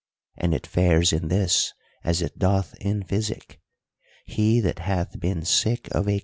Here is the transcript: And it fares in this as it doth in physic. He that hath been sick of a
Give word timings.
And 0.35 0.55
it 0.55 0.65
fares 0.65 1.13
in 1.13 1.27
this 1.27 1.73
as 2.03 2.23
it 2.23 2.39
doth 2.39 2.73
in 2.81 3.03
physic. 3.03 3.61
He 4.25 4.59
that 4.59 4.79
hath 4.79 5.19
been 5.19 5.45
sick 5.45 5.89
of 5.93 6.09
a 6.09 6.19